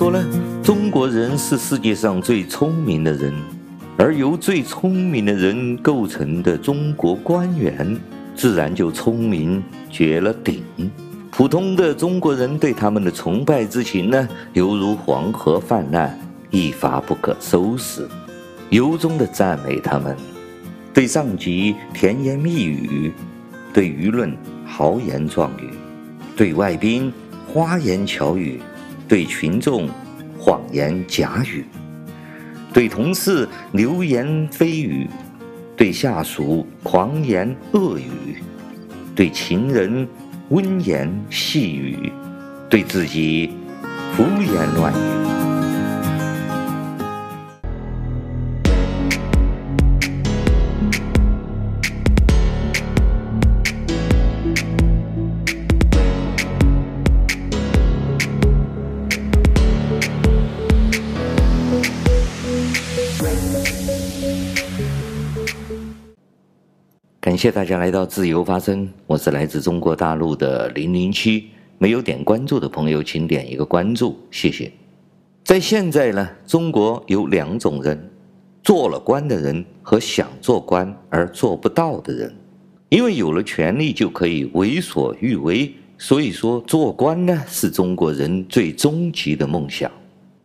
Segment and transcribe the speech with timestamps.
[0.00, 0.24] 说呢，
[0.62, 3.34] 中国人是世界上最聪明的人，
[3.98, 8.00] 而由最聪明的人构成的中国官员，
[8.34, 10.62] 自然就聪明绝了顶。
[11.30, 18.08] 普通的中国人对他们的崇拜之情呢，犹如黄河泛滥，一发不可收拾，
[18.70, 20.16] 由衷的赞美他们，
[20.94, 23.12] 对上级甜言蜜语，
[23.70, 25.68] 对舆论豪言壮语，
[26.34, 27.12] 对外宾
[27.46, 28.62] 花言巧语，
[29.10, 29.88] 对群众
[30.38, 31.64] 谎言假语，
[32.72, 35.08] 对同事流言蜚语，
[35.76, 38.36] 对下属狂言恶语，
[39.16, 40.06] 对情人。
[40.50, 42.12] 温言细语，
[42.68, 43.50] 对自己
[44.16, 45.49] 胡言乱语。
[67.20, 71.50] 感谢大家来到自由发声，我是来自中国大陆的零零七。
[71.76, 74.72] 没有点关注的朋友，请点一个关注，谢谢。
[75.44, 78.10] 在现在呢，中国有两种人：
[78.62, 82.34] 做了官的人和想做官而做不到的人。
[82.88, 89.92] 因为有了权力就可以为所欲为，所以说做官呢是中国人最终极的梦想。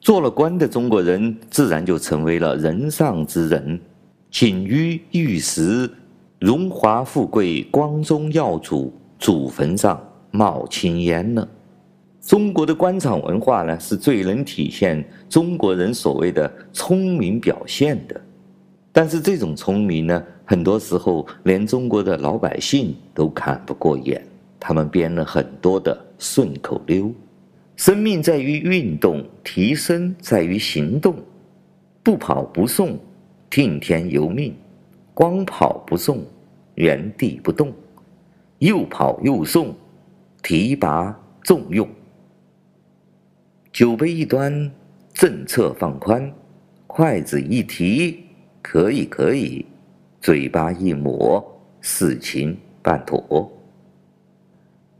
[0.00, 3.80] 做了官的中国人，自然就成为了人上之人，
[4.30, 5.90] 锦衣玉食。
[6.40, 11.46] 荣华富贵，光宗耀祖，祖坟上冒青烟了。
[12.22, 18.18] 中国的官场文化呢，是最能体现中国人所谓的聪明表现的。
[18.90, 24.26] 但是这种聪明呢，很多时候连中国的老百姓都看不过眼，
[24.58, 27.12] 他们编了很多的顺口溜。
[27.76, 31.16] 生命在于运动，提升在于行动。
[32.02, 32.98] 不跑不送，
[33.50, 34.54] 听天由命。
[35.20, 36.24] 光跑不送，
[36.76, 37.68] 原地不动；
[38.60, 39.76] 又跑又送，
[40.42, 41.86] 提拔重用。
[43.70, 44.72] 酒杯一端，
[45.12, 46.32] 政策放宽；
[46.86, 48.24] 筷子一提，
[48.62, 49.62] 可以可以；
[50.22, 51.44] 嘴巴一抹，
[51.82, 53.52] 事情办妥。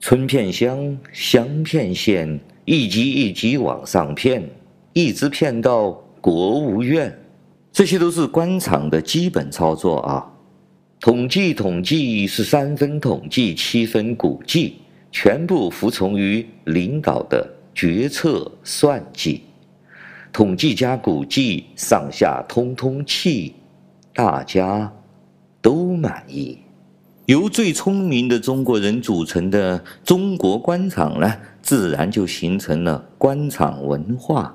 [0.00, 4.46] 春骗香，香骗线，一级一级往上骗，
[4.92, 7.10] 一直骗到国务院。
[7.72, 10.26] 这些都是官场的基本操作啊！
[11.00, 14.76] 统计统计是三分统计，七分估计，
[15.10, 19.42] 全部服从于领导的决策算计。
[20.32, 23.54] 统计加估计，上下通通气，
[24.12, 24.92] 大家
[25.62, 26.58] 都满意。
[27.26, 31.32] 由最聪明的中国人组成的中国官场呢，
[31.62, 34.54] 自然就形成了官场文化。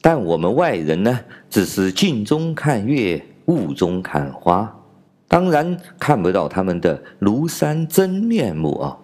[0.00, 1.20] 但我们外人呢，
[1.50, 4.72] 只是镜中看月，雾中看花，
[5.26, 8.96] 当然看不到他们的庐山真面目啊。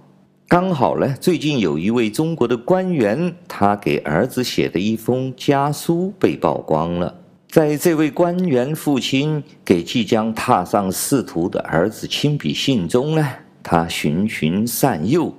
[0.47, 7.13] 刚好呢，最近有一位中国的官员，他给儿子写的一封家书被曝光了。
[7.49, 13.27] 在这位官员父亲给即将踏上仕途的儿子亲笔信中呢，
[13.63, 15.33] 他循循善诱，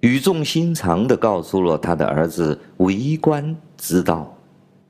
[0.00, 4.37] 语重心长地告诉了他的儿子为官之道。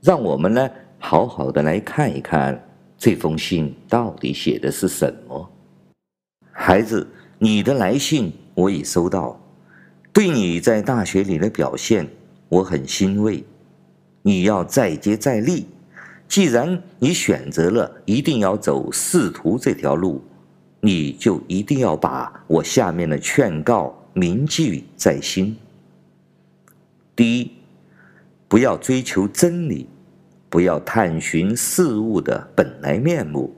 [0.00, 5.50] 让我们呢，好好的来看一看这封信到底写的是什么。
[6.52, 7.06] 孩子，
[7.38, 9.40] 你的来信我已收到，
[10.12, 12.08] 对你在大学里的表现
[12.48, 13.44] 我很欣慰。
[14.22, 15.66] 你要再接再厉，
[16.28, 20.22] 既然你选择了一定要走仕途这条路，
[20.80, 25.56] 你就一定要把我下面的劝告铭记在心。
[27.16, 27.57] 第一。
[28.48, 29.86] 不要追求真理，
[30.48, 33.54] 不要探寻事物的本来面目，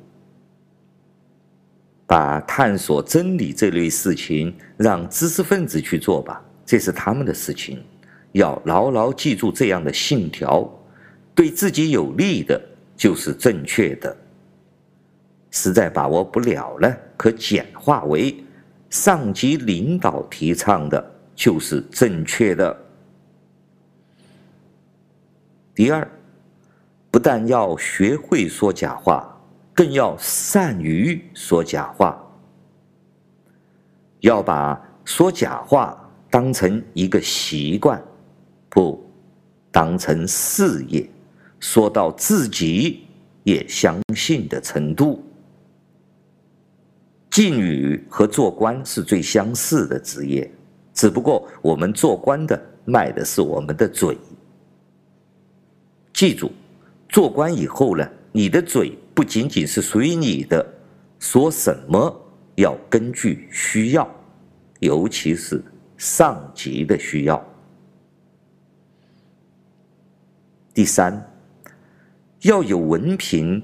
[2.07, 7.81] 把探索真理这类事情让知识分子去做吧，这是他们的事情。
[8.33, 10.69] 要牢牢记住这样的信条：
[11.35, 12.61] 对自己有利的，
[12.97, 14.13] 就是正确的；
[15.53, 18.45] 实在把握不了了，可简化为
[18.89, 22.77] 上级领导提倡的，就是正确的。
[25.75, 26.07] 第二，
[27.11, 29.41] 不但要学会说假话，
[29.75, 32.21] 更要善于说假话。
[34.21, 35.97] 要把说假话
[36.29, 38.03] 当成一个习惯，
[38.69, 39.03] 不
[39.71, 41.09] 当成事业，
[41.59, 43.07] 说到自己
[43.45, 45.25] 也相信的程度。
[47.31, 50.53] 妓女和做官是最相似的职业，
[50.93, 54.19] 只不过我们做官的卖的是我们的嘴。
[56.21, 56.53] 记住，
[57.09, 60.75] 做官以后呢，你的嘴不仅仅是属于你的，
[61.19, 62.15] 说什么
[62.57, 64.07] 要根据需要，
[64.81, 65.65] 尤其是
[65.97, 67.43] 上级的需要。
[70.75, 71.27] 第三，
[72.43, 73.63] 要有文凭，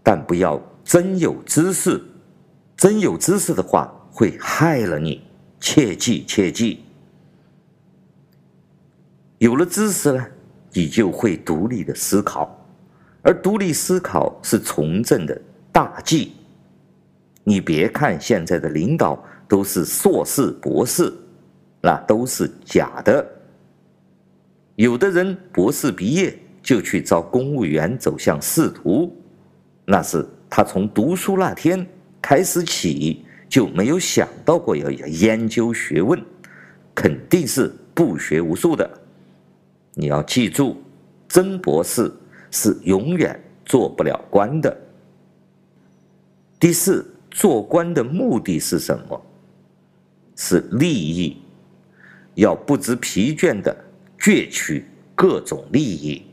[0.00, 2.00] 但不要真有知识。
[2.76, 5.24] 真有知识的话，会害了你，
[5.58, 6.84] 切记切记。
[9.38, 10.24] 有了知识呢，
[10.76, 12.54] 你就会独立的思考，
[13.22, 15.40] 而独立思考是从政的
[15.72, 16.32] 大忌。
[17.44, 21.10] 你别看现在的领导都是硕士、博士，
[21.80, 23.26] 那都是假的。
[24.74, 29.16] 有的人博士毕业就去招公务员，走向仕途，
[29.86, 31.86] 那是他从读书那天
[32.20, 36.22] 开始起就没有想到过要研究学问，
[36.94, 39.05] 肯定是不学无术的。
[39.98, 40.76] 你要记住，
[41.26, 42.12] 真博士
[42.50, 44.76] 是永远做不了官的。
[46.60, 49.18] 第四，做官的目的是什么？
[50.36, 51.38] 是利益，
[52.34, 53.74] 要不知疲倦地
[54.18, 54.84] 攫取
[55.14, 56.26] 各种利益。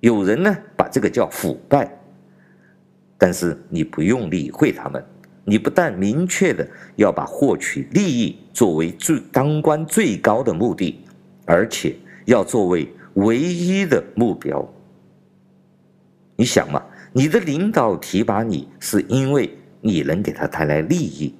[0.00, 1.90] 有人呢，把这个叫腐败，
[3.16, 5.02] 但是你不用理会他们。
[5.46, 11.02] 你不但明确的要把获取利益作为最当官最高的目的，
[11.46, 11.96] 而且。
[12.28, 14.66] 要作为唯一的目标。
[16.36, 21.32] 你想嘛，你的领导提拔你，是因为你能给他带来利益；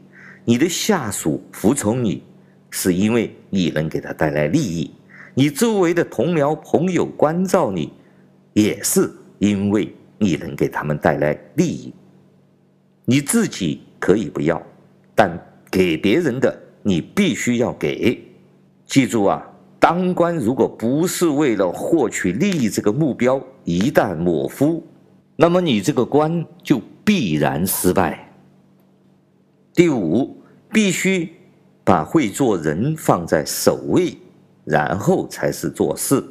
[0.47, 2.23] 你的下属服从你，
[2.71, 4.91] 是因为你能给他带来利益；
[5.35, 7.93] 你周围的同僚朋友关照你，
[8.55, 11.93] 也是因为你能给他们带来利益。
[13.05, 14.61] 你自己可以不要，
[15.15, 15.39] 但
[15.71, 18.25] 给别人的你必须要给。
[18.87, 19.48] 记住啊！
[19.89, 24.87] 当官如果不是为了获取利益这个目标，一旦模糊，
[25.35, 28.31] 那么你这个官就必然失败。
[29.73, 30.37] 第五，
[30.71, 31.33] 必须
[31.85, 34.15] 把会做人放在首位，
[34.67, 36.23] 然后才是做事。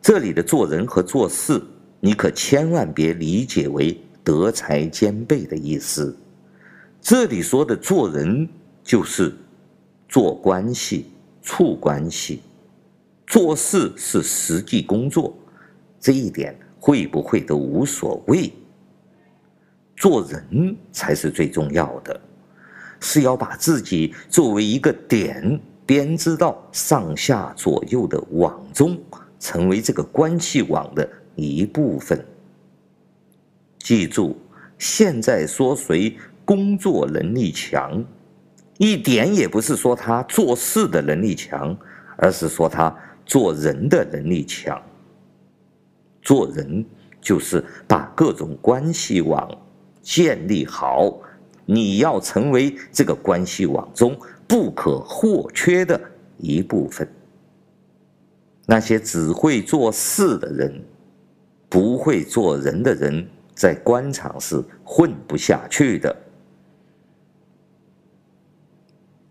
[0.00, 1.62] 这里的做人和做事，
[2.00, 3.94] 你可千万别理解为
[4.24, 6.16] 德才兼备的意思。
[7.02, 8.48] 这里说的做人，
[8.82, 9.30] 就是
[10.08, 11.04] 做关系。
[11.42, 12.42] 处关系，
[13.26, 15.36] 做事是实际工作，
[15.98, 18.52] 这一点会不会都无所谓。
[19.96, 22.20] 做人才是最重要的，
[23.00, 28.98] 是要把自己作为一个点，编织到上下左右的网中，
[29.38, 32.24] 成为这个关系网的一部分。
[33.78, 34.36] 记住，
[34.78, 38.02] 现在说谁工作能力强，
[38.80, 41.76] 一点也不是说他做事的能力强，
[42.16, 42.90] 而是说他
[43.26, 44.80] 做人的能力强。
[46.22, 46.82] 做人
[47.20, 49.46] 就是把各种关系网
[50.00, 51.14] 建立好，
[51.66, 54.18] 你要成为这个关系网中
[54.48, 56.00] 不可或缺的
[56.38, 57.06] 一部分。
[58.64, 60.82] 那些只会做事的人，
[61.68, 66.16] 不会做人的人，在官场是混不下去的。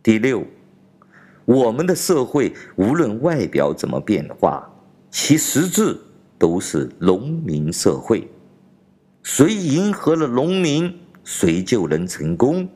[0.02, 0.46] 第六，
[1.44, 4.66] 我们的社会无论外表怎么变化，
[5.12, 6.00] 其实质
[6.38, 8.26] 都是农民社会。
[9.24, 12.68] 谁迎合了农民，谁就能成功。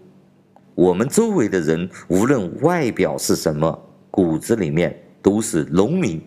[0.75, 6.21] 我们周围的人，无论外表是什么，骨子里面都是农民。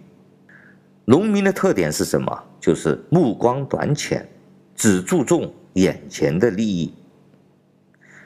[1.05, 2.43] 农民的特点是什么？
[2.59, 4.27] 就是目光短浅，
[4.75, 6.95] 只注重眼前的利益。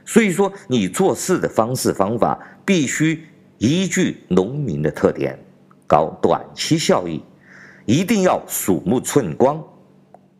[0.05, 3.25] 所以说，你做事的方式方法必须
[3.59, 5.39] 依据农民的特点，
[5.87, 7.23] 搞短期效益，
[7.87, 9.63] 一定要鼠目寸光。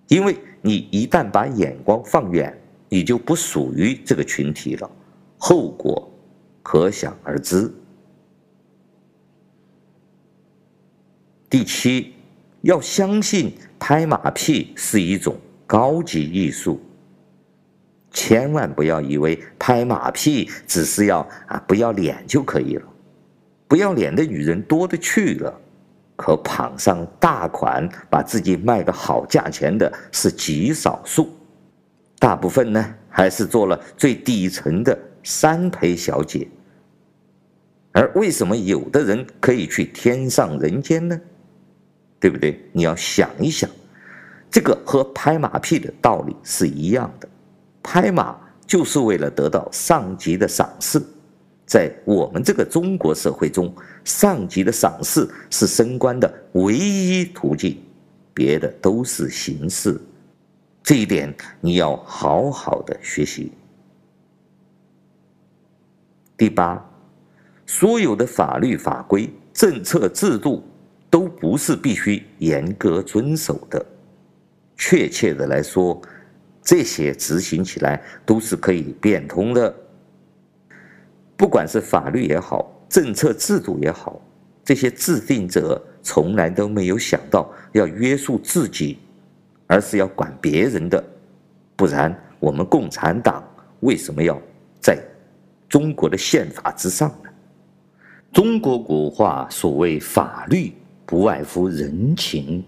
[0.09, 2.57] 因为你一旦把眼光放远，
[2.89, 4.91] 你就不属于这个群体了，
[5.39, 6.11] 后果
[6.63, 7.73] 可想而知。
[11.49, 12.15] 第七，
[12.63, 15.37] 要相信拍马屁是一种
[15.67, 16.81] 高级艺术。
[18.11, 22.83] 千万不要以为拍马屁只是要啊不要脸就可以了，
[23.69, 25.61] 不要脸的女人多的去了，
[26.17, 31.31] 可捧上大款把自己卖个好价钱的是极少数，
[32.19, 36.49] 大部分呢还是做了最底层的三陪小姐。
[37.93, 41.21] 而为什么有的人可以去天上人间呢？
[42.21, 42.61] 对不对？
[42.73, 43.71] 你要想一想，
[44.51, 47.29] 这个和拍马屁的道理是一样的。
[47.93, 51.03] 拍马就是为了得到上级的赏识，
[51.67, 57.77] 在我们这个中国社会中，上级的赏识是升官的唯一途径。
[58.33, 60.01] 别的都是形式。
[60.85, 63.51] 这一点你要好好的学习。
[66.37, 66.81] 第八，
[67.67, 70.63] 所有的法律法规、政策制度
[71.11, 73.85] 都不是必须严格遵守的。
[74.77, 76.01] 确切的来说，
[76.71, 79.75] 这些执行起来都是可以变通的。
[81.37, 84.23] 不管是法律也好，政策制度也好，
[84.65, 88.99] 这些制定者从来都没有想到要约束自己。
[89.67, 91.05] 而是要管别人的，
[91.75, 93.45] 不然我们共产党
[93.81, 94.41] 为什么要
[94.81, 94.97] 在
[95.69, 97.31] 中国的宪法之上呢？
[98.33, 100.73] 中国古话所谓法律，
[101.05, 102.65] 不外乎人情。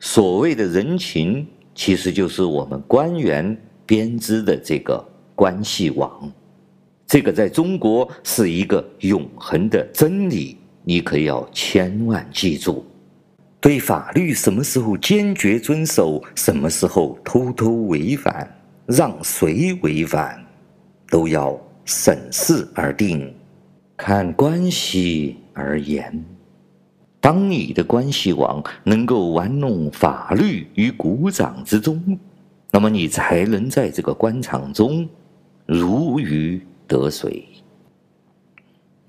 [0.00, 1.44] 所谓的人情，
[1.78, 3.56] 其实就是我们官员
[3.86, 5.02] 编织的这个
[5.36, 6.10] 关系网。
[7.06, 12.84] 这个在中国是一个永恒的真理，你可要千万记住。
[13.60, 18.52] 对法律什么时候坚决遵守，什么时候偷偷违反，
[18.86, 20.44] 让谁违反，
[21.08, 23.32] 都要审视而定，
[23.96, 26.24] 看关系而言。
[27.20, 32.18] 当你的关系网能够玩弄法律于股掌之中，
[32.70, 35.08] 那么你才能在这个官场中
[35.66, 37.44] 如鱼得水。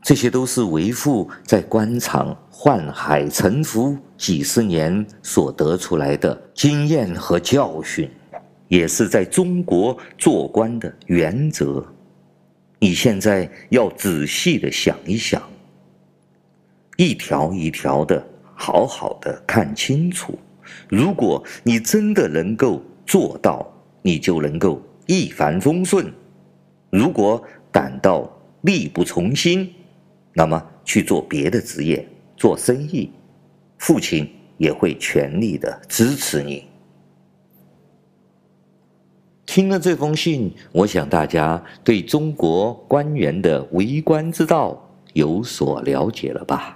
[0.01, 8.09] 这些都是为父在官场宦海沉浮几十年所得出来的经验和教训，
[8.69, 11.85] 也是在中国做官的原则。
[12.79, 15.41] 你现在要仔细的想一想，
[16.99, 18.21] 一条一条的
[18.53, 20.37] 好好的看清楚。
[20.89, 23.65] 如果你真的能够做到，
[24.01, 26.03] 你就能够一帆风顺；
[26.89, 27.41] 如果
[27.71, 28.29] 感到
[28.63, 29.73] 力不从心，
[30.33, 33.09] 那么去做别的职业，做生意，
[33.77, 36.65] 父亲也会全力的支持你。
[39.45, 44.77] 听了这封信，我想大家对中国官员的为官之道
[45.13, 46.75] 有所了解了吧？